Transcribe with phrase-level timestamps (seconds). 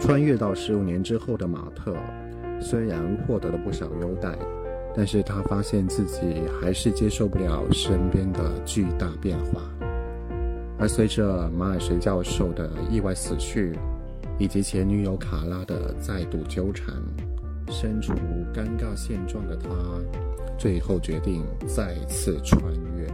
[0.00, 1.94] 穿越到十五年之后的马特，
[2.58, 4.34] 虽然获得了不少优待，
[4.96, 9.60] 但是他发现自己还是接受不了身边的巨大变化。
[10.78, 13.78] 而随着马尔什教授的意外死去，
[14.38, 16.94] 以及前女友卡拉的再度纠缠，
[17.68, 18.14] 身处
[18.54, 19.68] 尴尬现状的他，
[20.58, 22.60] 最后决定再次穿
[22.96, 23.06] 越。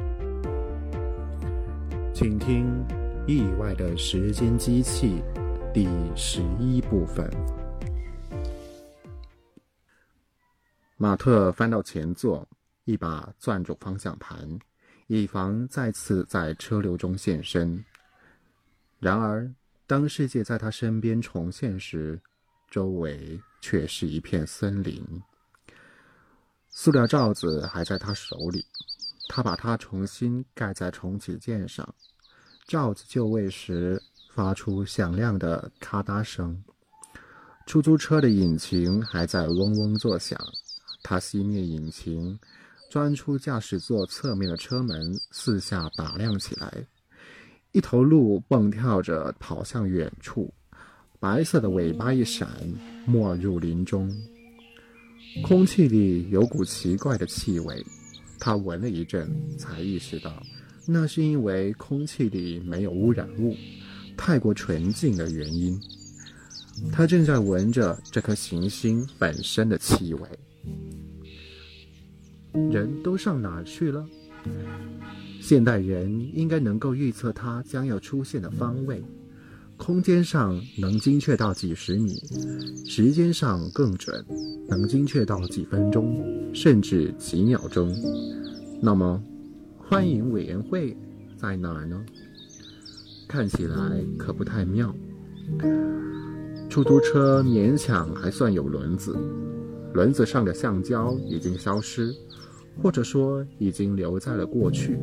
[2.14, 2.66] 请听
[3.26, 5.16] 《意外的时间机器》
[5.76, 5.86] 第
[6.16, 7.30] 十一部分。
[10.96, 12.48] 马特翻到前座，
[12.86, 14.58] 一把攥住方向盘，
[15.06, 17.84] 以防再次在车流中现身。
[19.00, 19.52] 然而，
[19.86, 22.18] 当世界在他身边重现时，
[22.70, 25.04] 周围却是一片森林。
[26.70, 28.64] 塑料罩子还在他手里，
[29.28, 31.86] 他把它重新盖在重启键上。
[32.66, 34.02] 罩子就位时，
[34.36, 36.62] 发出响亮的咔嗒声。
[37.64, 40.38] 出租车的引擎还在嗡嗡作响。
[41.02, 42.38] 他熄灭引擎，
[42.90, 46.70] 钻出驾驶座侧面的车门，四下打量起来。
[47.72, 50.52] 一头鹿蹦跳着跑向远处，
[51.18, 52.48] 白色的尾巴一闪，
[53.06, 54.14] 没入林中。
[55.42, 57.82] 空气里有股奇怪的气味，
[58.38, 60.42] 他闻了一阵，才意识到
[60.86, 63.56] 那是因为空气里没有污染物，
[64.16, 65.78] 太过纯净的原因。
[66.92, 70.28] 他正在闻着这颗行星本身的气味。
[72.70, 74.06] 人都上哪儿去了？
[75.40, 79.02] 现代人应该能够预测它将要出现的方位，
[79.76, 82.22] 空间上能精确到几十米，
[82.86, 84.24] 时间上更准，
[84.68, 87.94] 能精确到几分钟，甚至几秒钟。
[88.82, 89.22] 那么，
[89.78, 90.96] 欢迎委员会
[91.36, 92.04] 在哪儿呢？
[93.28, 93.76] 看起来
[94.18, 94.94] 可不太妙。
[96.68, 99.16] 出租车勉强还算有轮子，
[99.94, 102.14] 轮子上的橡胶已经消失。
[102.82, 104.98] 或者说已经留在了过去，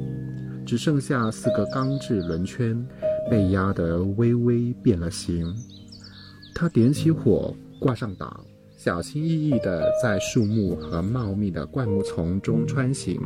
[0.64, 2.88] 只剩下四个钢制轮圈，
[3.32, 5.52] 被压得微微变了形。
[6.54, 8.46] 他点起火，挂上档，
[8.78, 13.20] 小心翼翼地在树木和茂密的灌木丛中穿行。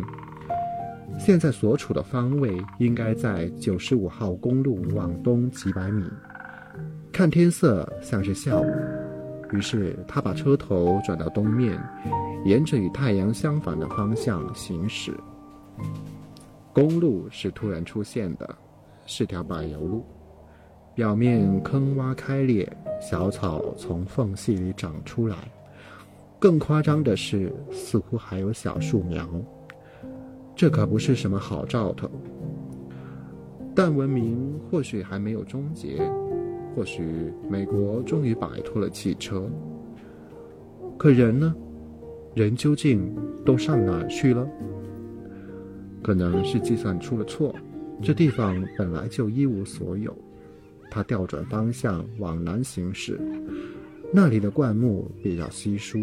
[1.17, 6.03] 现在所处的方位应该在九十五号公路往东几百米。
[7.11, 8.66] 看天色像是下午，
[9.51, 11.79] 于是他把车头转到东面。
[12.45, 15.11] 沿着与太阳相反的方向行驶。
[16.72, 18.56] 公路是突然出现的，
[19.06, 20.06] 是条柏油路，
[20.95, 25.35] 表面坑洼开裂，小草从缝隙里长出来。
[26.39, 29.27] 更夸张的是，似乎还有小树苗。
[30.57, 32.09] 这可不是什么好兆头。
[33.75, 36.01] 但文明或许还没有终结，
[36.75, 39.47] 或许美国终于摆脱了汽车。
[40.97, 41.56] 可人呢？
[42.34, 44.47] 人究竟都上哪儿去了？
[46.01, 47.53] 可能是计算出了错，
[48.01, 50.12] 这地方本来就一无所有。
[50.89, 53.19] 他调转方向往南行驶，
[54.12, 56.00] 那里的灌木比较稀疏。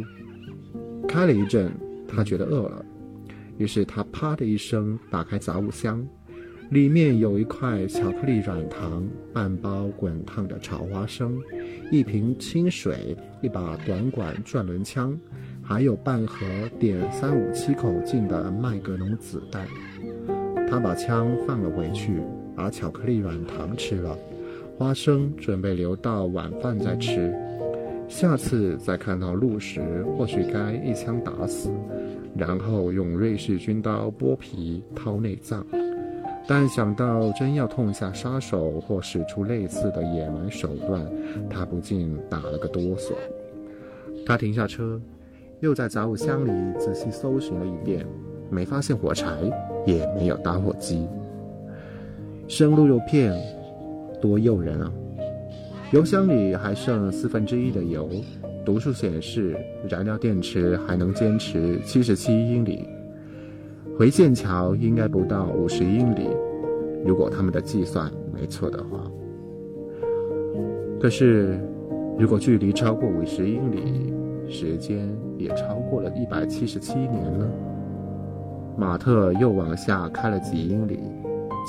[1.09, 1.73] 开了一阵，
[2.07, 2.85] 他觉得饿了，
[3.59, 6.07] 于是他啪的一声打开杂物箱，
[6.71, 11.39] 里面有一块巧克力软糖，半包滚烫的炒花生，
[11.91, 15.19] 一瓶清水，一把短管转轮枪。
[15.67, 16.45] 还有半盒
[16.79, 19.67] 点三五七口径的麦格农子弹，
[20.69, 22.21] 他把枪放了回去，
[22.55, 24.15] 把巧克力软糖吃了，
[24.77, 27.35] 花生准备留到晚饭再吃。
[28.09, 29.81] 下次再看到鹿时，
[30.19, 31.71] 或许该一枪打死，
[32.37, 35.65] 然后用瑞士军刀剥皮掏内脏。
[36.47, 41.06] 但想到真要痛下杀手或使出类似的野蛮手段，
[41.49, 43.12] 他不禁打了个哆嗦。
[44.27, 45.00] 他停下车。
[45.61, 48.05] 又在杂物箱里仔细搜寻了一遍，
[48.50, 49.31] 没发现火柴，
[49.87, 51.09] 也没有打火机。
[52.49, 53.33] 生鹿肉片，
[54.21, 54.93] 多诱人啊！
[55.93, 58.11] 油箱里还剩四分之一的油，
[58.64, 59.56] 读数显示
[59.88, 62.88] 燃料电池还能坚持七十七英里，
[63.99, 66.28] 回剑桥应该不到五十英里，
[67.05, 69.11] 如果他们的计算没错的话。
[71.00, 71.58] 可是，
[72.19, 74.12] 如果距离超过五十英里，
[74.49, 75.06] 时间
[75.37, 77.46] 也超过了一百七十七年了。
[78.76, 80.99] 马特又往下开了几英里，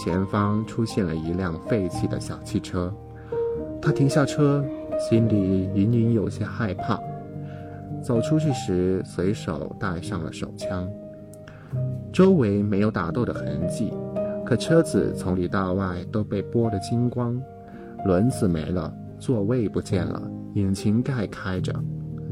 [0.01, 2.93] 前方出现了一辆废弃的小汽车。
[3.81, 4.65] 他停下车，
[4.97, 6.99] 心里隐隐有些害怕。
[8.01, 10.87] 走出去时，随手带上了手枪。
[12.13, 13.91] 周围没有打斗的痕迹，
[14.45, 17.41] 可车子从里到外都被剥得精光，
[18.05, 20.21] 轮子没了，座位不见了，
[20.53, 21.73] 引擎盖开着，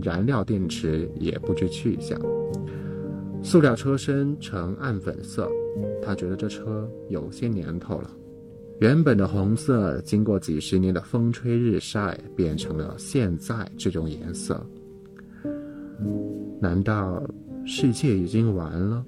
[0.02, 2.20] 燃料电池也不知去向。
[3.42, 5.50] 塑料车身呈暗粉色，
[6.02, 8.10] 他觉得这车有些年头了。
[8.84, 14.62] 原本的红色，经过几十年的风吹日晒，变成了现在这种颜色。
[16.60, 17.24] 难道
[17.66, 19.02] 世界已经完了？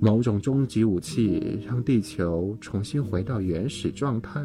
[0.00, 4.44] 某种终极武器让地球重新回到原始状态？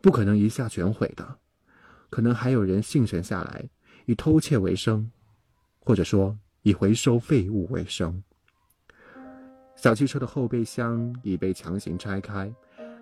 [0.00, 1.36] 不可能一下全毁的，
[2.10, 3.68] 可能还有人幸存下来，
[4.06, 5.10] 以偷窃为生，
[5.80, 8.22] 或者说以回收废物为生。
[9.74, 12.54] 小汽车的后备箱已被强行拆开，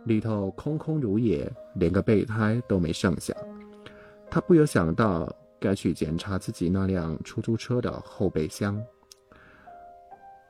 [0.05, 3.35] 里头空空如也，连个备胎都没剩下。
[4.31, 5.31] 他不由想到。
[5.61, 8.81] 该去检查自己那辆出租车的后备箱。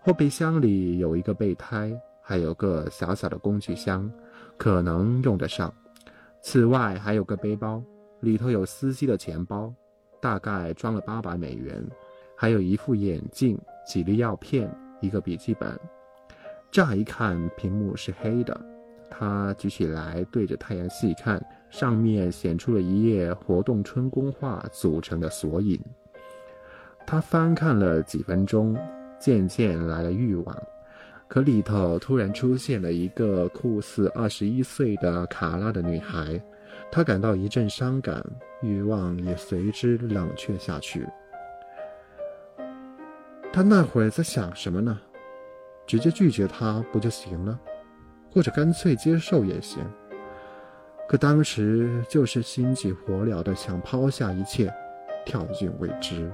[0.01, 4.13] 后备箱里有一个备胎，还有个小小的工具箱，
[4.59, 5.73] 可能用得上。
[6.43, 7.83] 此外还有个背包，
[8.21, 9.73] 里头有司机的钱包，
[10.21, 11.83] 大概装了八百美元，
[12.37, 15.75] 还有一副眼镜、几粒药片、一个笔记本。
[16.71, 18.78] 乍一看，屏幕是黑的。
[19.11, 21.43] 他举起来对着太阳细看。
[21.71, 25.79] 上面显出了一页活动春宫画组成的索引。
[27.07, 28.75] 他翻看了几分钟，
[29.21, 30.63] 渐渐来了欲望。
[31.29, 36.43] 可里头突然出现了一个酷似二十一岁的卡拉的女孩，
[36.91, 38.25] 他感到一阵伤感，
[38.63, 41.07] 欲望也随之冷却下去。
[43.53, 44.99] 他那会儿在想什么呢？
[45.87, 47.61] 直接拒绝他不就行了？
[48.31, 49.83] 或者干脆接受也行。
[51.09, 54.73] 可当时就是心急火燎的想抛下一切，
[55.25, 56.31] 跳进未知。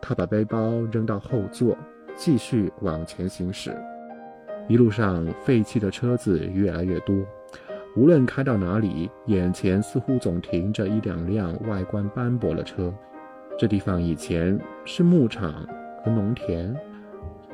[0.00, 1.76] 他把背包扔到后座，
[2.14, 3.74] 继续往前行驶。
[4.68, 7.14] 一路上废弃的车子越来越多，
[7.96, 12.92] 无论开到哪里，眼前似乎总停着一两辆外观斑驳的车。
[13.58, 15.66] 这地方以前是牧场
[16.02, 16.74] 和农田，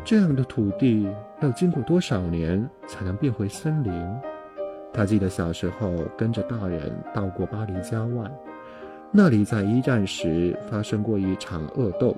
[0.02, 1.08] 这样的土地
[1.40, 3.92] 要经过多少年才能变回森林？
[4.92, 8.28] 他记得小时候跟着大人到过巴黎郊外，
[9.12, 12.16] 那里在一战时发生过一场恶斗，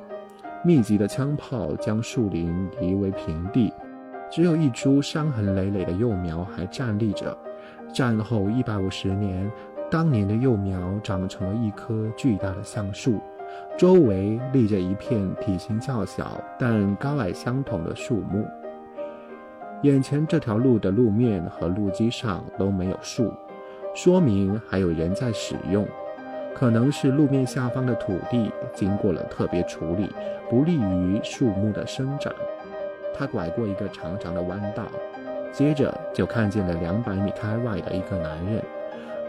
[0.65, 3.71] 密集的枪炮将树林夷为平地，
[4.31, 7.37] 只有一株伤痕累累的幼苗还站立着。
[7.93, 9.51] 战后一百五十年，
[9.91, 13.21] 当年的幼苗长成了一棵巨大的橡树，
[13.77, 18.47] 周围立着一片体型较小但高矮相同的树木。
[19.83, 23.33] 眼前这条路的路面和路基上都没有树，
[23.95, 25.87] 说明还有人在使用。
[26.55, 30.09] 可能是路面下方的土地经过了特别处理，
[30.51, 32.33] 不利于树木的生长。
[33.15, 34.85] 他拐过一个长长的弯道，
[35.51, 38.63] 接着就看见了两百米开外的一个男人。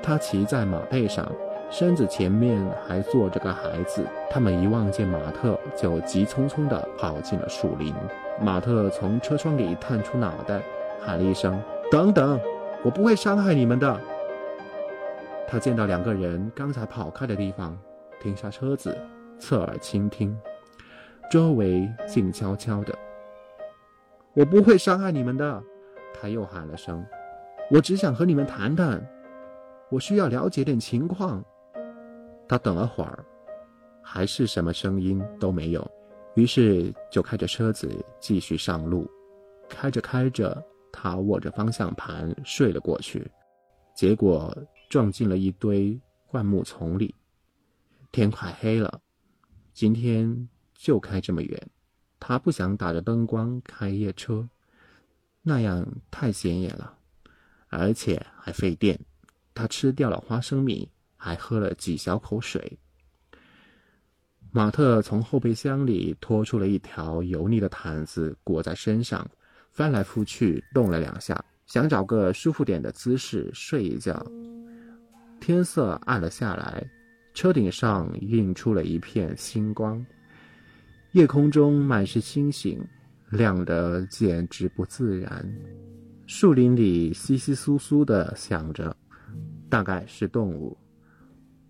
[0.04, 1.26] 他骑在马背上，
[1.74, 4.06] 身子前面还坐着个孩子。
[4.30, 7.92] 他们一望见马特，就急匆匆地跑进了树林。
[8.40, 10.62] 马特从车窗里探出脑袋，
[11.02, 11.60] 喊了一声
[11.90, 12.40] ：“等等，
[12.84, 14.00] 我不会伤害你们的。”
[15.50, 17.76] 他见到两个人刚才跑开的地方，
[18.22, 18.96] 停下车子，
[19.40, 20.38] 侧耳倾听，
[21.32, 22.94] 周围静悄悄的。
[24.36, 25.64] “我不会伤害你们的。”
[26.14, 27.04] 他又喊了声
[27.74, 29.04] ，“我只想和你们谈谈，
[29.90, 31.44] 我需要了解点情况。”
[32.48, 33.26] 他等了会儿，
[34.02, 35.90] 还是什么声音都没有。
[36.36, 37.90] 于是就开着车子
[38.20, 39.10] 继续上路，
[39.70, 43.30] 开着开着，他握着方向盘睡了过去，
[43.96, 44.56] 结果
[44.90, 47.14] 撞进了一堆灌木丛里。
[48.12, 49.02] 天快黑了，
[49.74, 51.70] 今天就开这么远，
[52.20, 54.48] 他不想打着灯光开夜车，
[55.42, 56.98] 那样太显眼了，
[57.70, 59.00] 而且还费电。
[59.54, 60.90] 他吃掉了花生米，
[61.24, 62.78] 还喝了几小口水。
[64.52, 69.26] 马特从后备箱里拖出了一条油腻的毯子，裹在身上，
[69.72, 74.22] 翻来覆去动了两下，想找个舒服点的姿势睡一觉。
[75.40, 76.86] 天色暗了下来，
[77.34, 80.06] 车顶上映出了一片星光，
[81.14, 82.86] 夜空中满是星星，
[83.30, 85.58] 亮得简直不自然。
[86.28, 88.94] 树林里窸窸窣窣地响着，
[89.70, 90.78] 大概是动物。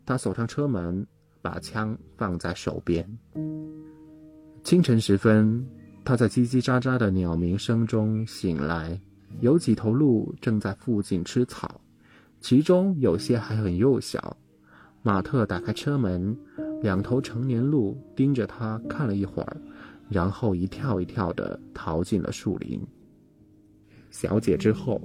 [0.05, 1.05] 他锁上车门。
[1.43, 3.05] 把枪放在手边。
[4.63, 5.67] 清晨时分，
[6.05, 8.97] 他在叽叽喳喳的鸟鸣声中醒来。
[9.41, 11.81] 有几头鹿正在附近吃草，
[12.39, 14.37] 其中有些还很幼小。
[15.01, 16.33] 马特打开车门，
[16.81, 19.57] 两头成年鹿盯着他看了一会儿，
[20.07, 22.81] 然后一跳一跳地逃进了树林。
[24.11, 25.01] 小姐之后，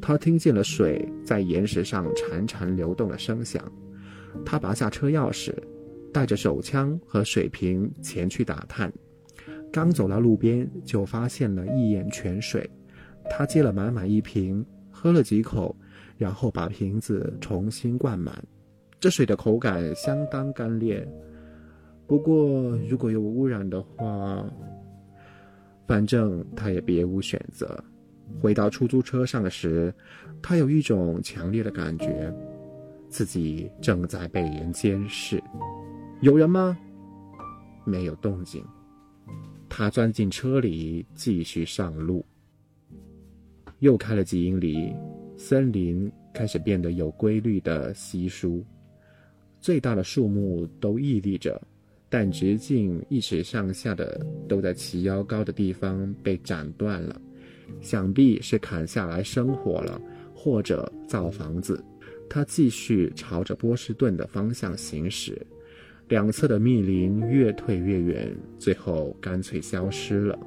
[0.00, 3.60] 他听见了水在岩石上潺潺流动的声响。
[4.44, 5.54] 他拔下车钥匙，
[6.12, 8.92] 带着手枪和水瓶前去打探。
[9.72, 12.68] 刚走到路边，就发现了一眼泉水。
[13.30, 15.74] 他接了满满一瓶，喝了几口，
[16.18, 18.44] 然后把瓶子重新灌满。
[19.00, 21.06] 这水的口感相当干裂，
[22.06, 24.44] 不过如果有污染的话，
[25.86, 27.82] 反正他也别无选择。
[28.40, 29.92] 回到出租车上时，
[30.42, 32.32] 他有一种强烈的感觉，
[33.12, 35.40] 自己正在被人监视。
[36.22, 36.78] 有人吗？
[37.84, 38.64] 没有动静。
[39.68, 42.24] 他钻进车里，继续上路。
[43.80, 44.94] 又开了几英里，
[45.36, 48.64] 森林开始变得有规律的稀疏。
[49.60, 51.60] 最大的树木都屹立着，
[52.08, 57.20] 但直径一尺上下的都在齐腰高的地方被斩断了，
[57.82, 60.00] 想必是砍下来生火了，
[60.34, 61.84] 或者造房子。
[62.34, 65.36] 他继续朝着波士顿的方向行驶，
[66.08, 70.38] 两侧的密林越退越远，最后干脆消失了。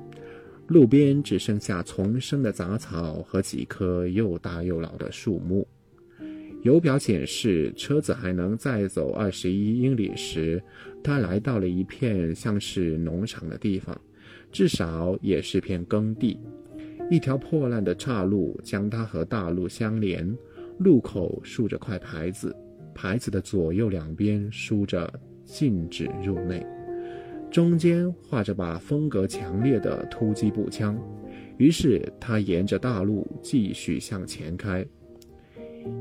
[0.65, 5.67] 路边只剩下丛生的杂草和几棵又大又老的树木。
[6.63, 10.59] 油表显示车子还能再走二十一英里时，
[11.03, 13.95] 他来到了一片像是农场的地方，
[14.51, 16.39] 至少也是片耕地。
[17.11, 20.35] 一条破烂的岔路将它和大路相连，
[20.77, 22.55] 路口竖着块牌子，
[22.93, 25.11] 牌子的左右两边竖着
[25.43, 26.65] “禁止入内”。
[27.51, 30.97] 中间画着把风格强烈的突击步枪，
[31.57, 34.85] 于是他沿着大路继续向前开。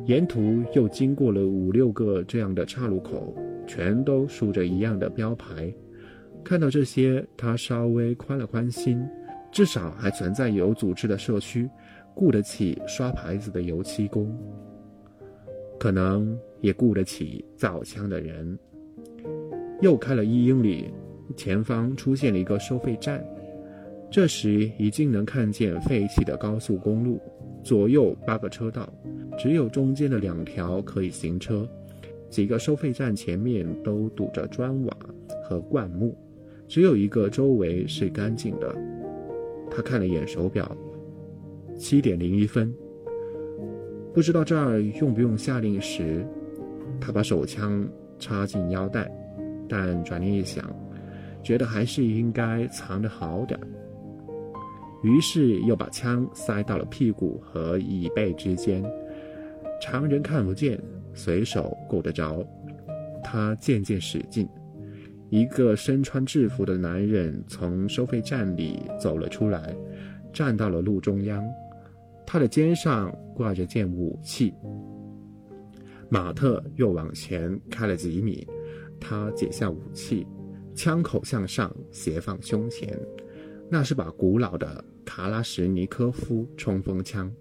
[0.07, 3.33] 沿途又经过了五六个这样的岔路口，
[3.66, 5.73] 全都竖着一样的标牌。
[6.43, 9.07] 看到这些，他稍微宽了宽心，
[9.52, 11.69] 至少还存在有组织的社区，
[12.14, 14.35] 雇得起刷牌子的油漆工，
[15.78, 18.59] 可能也雇得起造枪的人。
[19.80, 20.92] 又开了一英里。
[21.37, 23.25] 前方出现了一个收费站，
[24.11, 27.18] 这时已经能看见废弃的高速公路，
[27.62, 28.87] 左右八个车道，
[29.38, 31.66] 只有中间的两条可以行车。
[32.28, 34.94] 几个收费站前面都堵着砖瓦
[35.42, 36.14] 和灌木，
[36.68, 38.76] 只有一个周围是干净的。
[39.71, 40.76] 他看了眼手表，
[41.76, 42.75] 七点零一分。
[44.12, 46.25] 不知道这儿用不用下令时，
[47.00, 47.87] 他把手枪
[48.19, 49.11] 插进腰带，
[49.69, 50.64] 但转念一想。
[51.43, 53.61] 觉得还是应该藏得好点，
[55.02, 58.83] 于是又把枪塞到了屁股和椅背之间，
[59.78, 60.81] 常人看不见，
[61.12, 62.43] 随手够得着。
[63.23, 64.49] 他渐渐使劲，
[65.28, 69.76] 一个身穿制服的男人从收费站里走了出来，
[70.33, 71.45] 站到了路中央，
[72.26, 74.52] 他的肩上挂着件武器。
[76.09, 78.47] 马特又往前开了几米，
[79.00, 80.26] 他解下武器。
[80.75, 82.99] 枪口向上，斜放胸前，
[83.71, 87.33] 那是把古老的卡拉什尼科夫冲锋枪。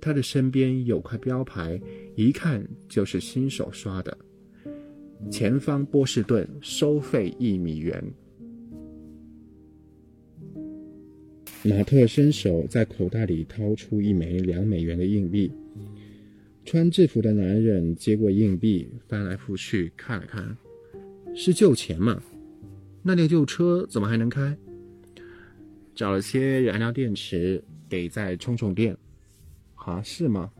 [0.00, 1.80] 他的身边有块标牌，
[2.16, 4.16] 一看就是新手刷的。
[5.30, 8.02] 前方波士顿收费一米元。
[11.62, 15.52] 马特伸手在口袋里掏出一枚两美元的硬币。
[16.64, 20.56] 穿制服的男人接过硬币，翻来覆去看了看，
[21.34, 22.22] 是旧钱吗？
[23.02, 24.56] 那辆旧车怎么还能开？
[25.94, 28.96] 找了些燃料电池，得再充充电。
[29.74, 30.50] 啊，是吗？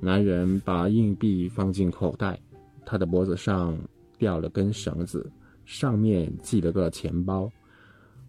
[0.00, 2.36] 男人把硬币放进口袋，
[2.84, 3.78] 他的脖子上
[4.18, 5.30] 吊了根绳子，
[5.64, 7.50] 上面系了个钱包。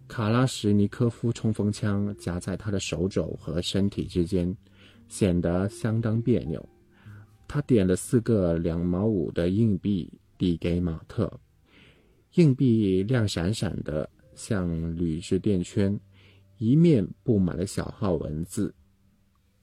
[0.08, 4.56] 卡拉什尼科夫冲锋枪夹在他的手肘和身体之间，
[5.06, 6.66] 显得相当别扭。
[7.46, 11.30] 他点了四个两毛五的硬币，递给马特。
[12.34, 15.98] 硬币亮闪闪的，像铝制垫圈，
[16.56, 18.74] 一面布满了小号文字，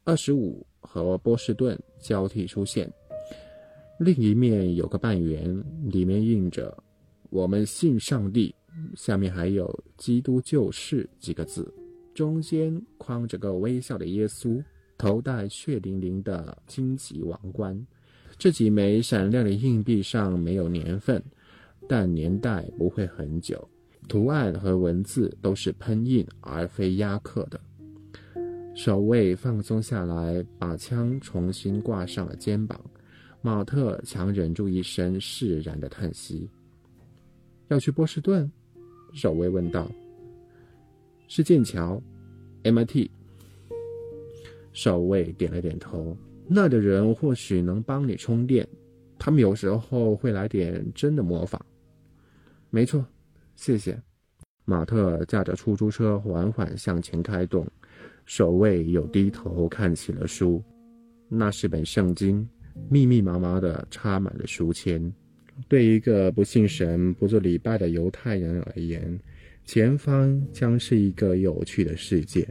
[0.03, 2.87] 二十五和波士顿交替出现；
[3.99, 6.75] 另一面有个半圆，里面印着
[7.29, 8.53] “我们信上帝”，
[8.95, 11.73] 下面还有“基督救世”几个字，
[12.13, 14.63] 中间框着个微笑的耶稣，
[14.97, 17.79] 头戴血淋淋的荆棘王冠。
[18.37, 21.23] 这几枚闪亮的硬币上没有年份。
[21.87, 23.69] 但年代不会很久，
[24.07, 27.61] 图案和文字都是喷印而非压刻的。
[28.73, 32.79] 守卫放松下来，把枪重新挂上了肩膀。
[33.43, 36.49] 马特强忍住一声释然的叹息。
[37.67, 38.51] 要去波士顿？
[39.15, 39.89] 守卫问道。
[41.27, 41.99] 是剑桥
[42.63, 43.09] ，MIT。
[44.73, 46.15] 守卫点了点头。
[46.47, 48.67] 那的人或许能帮你充电，
[49.17, 51.65] 他们有时候会来点真的魔法。
[52.69, 53.03] 没错，
[53.55, 53.99] 谢谢。
[54.65, 57.65] 马特驾着出租车缓缓向前开动，
[58.25, 60.61] 守卫又低头看起了书，
[61.29, 62.47] 那是本圣经，
[62.89, 65.11] 密密麻麻的插满了书签。
[65.67, 69.19] 对一个不信神、不做礼拜的犹太人而言，
[69.65, 72.47] 前方将是一个有趣的世界。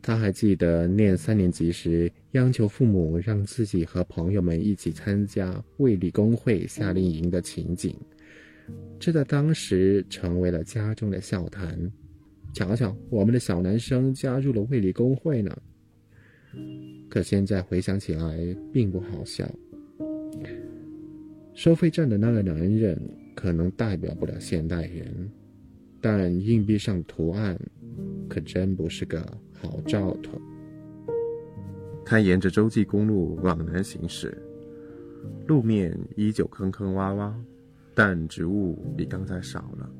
[0.00, 7.94] 他还记得念三年级时，央求父母让自己和朋友们一起参加卫理公会夏令营的情景，
[8.98, 11.90] 这在当时成为了家中的笑谈。
[12.54, 15.54] 瞧瞧，我们的小男生加入了卫理公会呢。
[17.10, 18.38] 可现在回想起来，
[18.72, 19.46] 并不好笑。
[21.58, 22.96] 收费站的那个男人
[23.34, 25.28] 可能代表不了现代人，
[26.00, 27.58] 但硬币上图案
[28.28, 29.20] 可真不是个。
[29.60, 30.40] 好兆头。
[32.04, 34.40] 他沿着洲际公路往南行驶，
[35.48, 37.32] 路面依旧坑坑洼洼，
[37.92, 39.90] 但植物比刚才少了。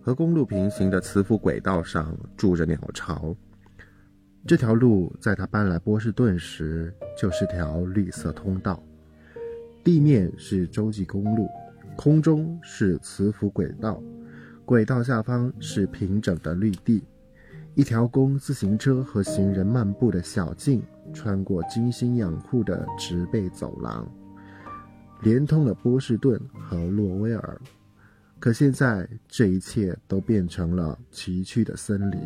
[0.00, 3.34] 和公路平行的磁浮轨道上住着鸟巢。
[4.46, 8.80] 这条路在他搬来波士顿时就是条绿色通道，
[9.84, 11.48] 地面是洲际公路，
[11.96, 14.00] 空中是磁浮轨道，
[14.64, 17.02] 轨道下方是平整的绿地。
[17.74, 24.06] 一条供自行车和行人漫步的小径，穿过精心养护的植被走廊，
[25.22, 27.60] 连通了波士顿和洛威尔。
[28.38, 32.20] 可现在，这一切都变成了崎岖的森林。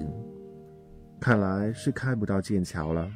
[1.20, 3.08] 看来是开不到剑桥了。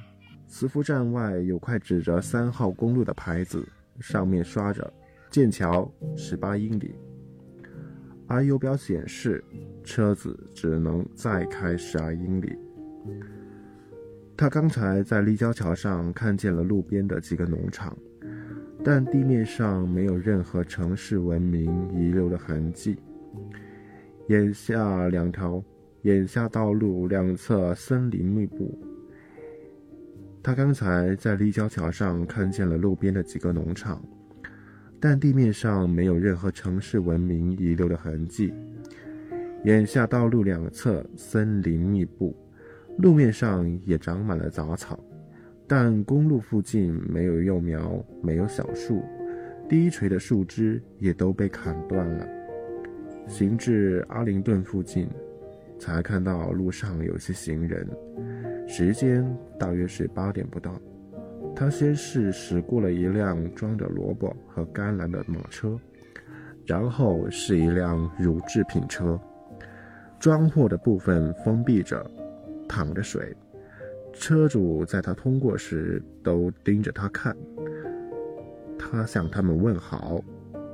[0.46, 3.66] 磁浮站外有块指着三号公路的牌子，
[4.00, 4.92] 上面刷着
[5.30, 6.94] “剑桥十八英里”。
[8.26, 9.42] 而油表显示，
[9.82, 12.56] 车子只能再开十二英里。
[14.36, 17.96] 他刚才在立交桥上看见了路边的几个农场，
[18.82, 22.96] 但地面上没有任何城市文明遗留的痕迹。
[24.28, 25.62] 眼下两条，
[26.02, 28.78] 眼下道路两侧森林密布。
[30.42, 34.02] 他刚才在立交桥上看见了路边的几个农场。
[35.02, 38.52] 但地面上没有任何城市文明遗留的痕迹。
[39.64, 42.36] 眼下道路两侧森林密布，
[42.98, 45.02] 路面上也长满了杂草，
[45.66, 49.02] 但公路附近没有幼苗，没有小树，
[49.70, 52.28] 低垂的树枝也都被砍断了。
[53.26, 55.08] 行至阿灵顿附近，
[55.78, 57.86] 才看到路上有些行人。
[58.72, 60.80] 时间大约是八点不到。
[61.56, 65.76] 他先是驶过了一辆装着萝卜和甘蓝的马车，
[66.64, 69.18] 然后是一辆乳制品车，
[70.20, 72.08] 装货的部分封闭着，
[72.68, 73.36] 淌着水。
[74.12, 77.36] 车主在他通过时都盯着他看。
[78.78, 80.20] 他向他们问好，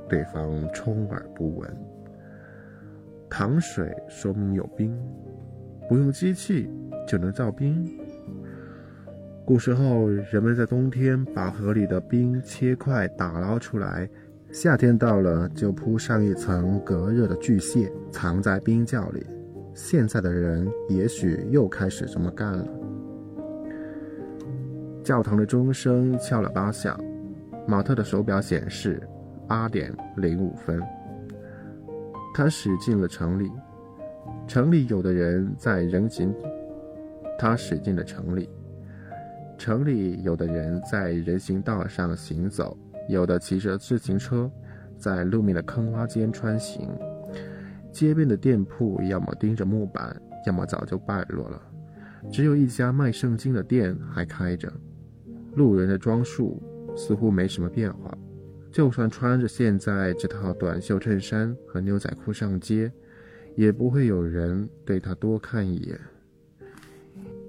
[0.07, 1.77] 对方充耳不闻。
[3.27, 4.95] 淌水说明有冰，
[5.89, 6.69] 不用机器
[7.07, 7.89] 就能造冰。
[9.45, 14.09] 古时候，人们在冬天把河里的冰切块打捞出来，
[14.51, 19.25] 夏天到了就铺上一层隔热的巨蟹，藏在冰窖里。
[19.73, 22.67] 现在的人也许又开始这么干了。
[25.03, 26.99] 教堂的钟声敲了八响，
[27.65, 29.01] 马特的手表显示
[29.47, 30.83] 八点零五分。
[32.33, 33.49] 他驶进了城里，
[34.45, 36.35] 城里有的人在人行，
[37.37, 38.49] 他驶进了城里。
[39.57, 42.77] 城里有的人在人行道上行走，
[43.09, 44.49] 有的骑着自行车，
[44.97, 46.89] 在路面的坑洼间穿行。
[47.91, 51.61] 街边的店铺要么钉着木板，要么早就败落了。
[52.31, 54.71] 只有一家卖圣经的店还开着。
[55.55, 56.61] 路人的装束
[56.95, 58.15] 似乎没什么变化，
[58.71, 62.91] 就算穿着现在这套短袖衬衫和牛仔裤上街，
[63.55, 65.99] 也不会有人对他多看一眼。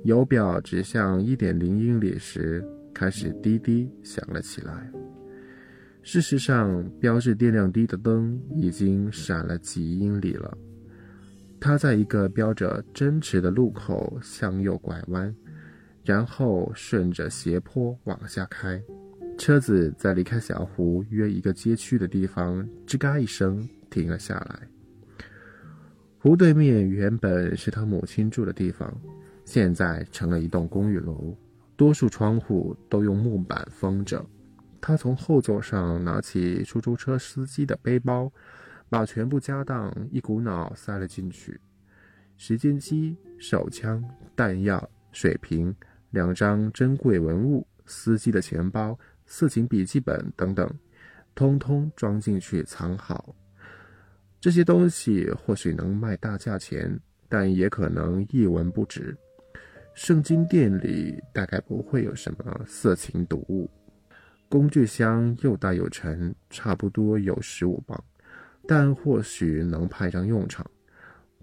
[0.04, 4.90] 油表指向一点零英里时，开始滴滴响了起来。
[6.02, 10.56] 事实上，标志电量低的灯已经闪了几英里了。
[11.61, 15.34] 他在一个标着“真池”的路口向右拐弯，
[16.04, 18.80] 然后顺着斜坡往下开。
[19.37, 24.61] 车子在离开小湖约一个街区的地方，吱嘎一声停了下来。
[26.18, 28.96] 湖对面原本是他母亲住的地方。
[29.50, 31.34] 现在成了一栋公寓楼，
[31.74, 34.22] 多数窗户都用木板封着。
[34.78, 38.30] 他从后座上拿起出租车司机的背包，
[38.90, 41.58] 把全部家当一股脑塞了进去：
[42.37, 44.04] 时间机、手枪、
[44.37, 45.74] 弹药、水瓶、
[46.11, 50.70] 两张珍贵文物、司机的钱包、色情笔记本等等，
[51.34, 53.34] 通通装进去藏好。
[54.38, 59.16] 这些东西或许能卖大价钱，但也可能一文不值。
[60.00, 63.68] 圣经店里大概不会有什么色情读物。
[64.48, 68.00] 工具箱又大又沉，差不多有十五磅，
[68.68, 70.64] 但或许能派上用场。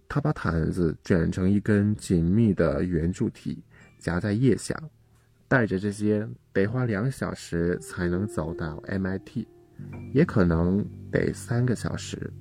[0.07, 3.61] 他把毯子卷成一根紧密的圆柱体，
[3.99, 4.73] 夹在腋下。
[5.49, 9.45] 带着这些得花两小时才能走到 MIT，
[10.13, 12.31] 也可能得三个小时。